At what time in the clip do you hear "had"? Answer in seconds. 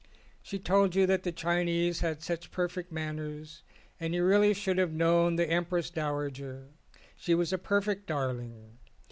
1.99-2.23